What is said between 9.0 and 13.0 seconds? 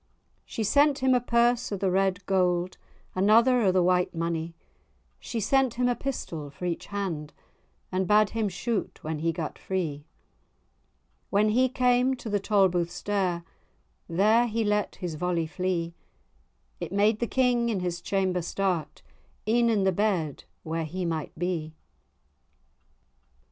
when he gat free. When he came to the Tolbooth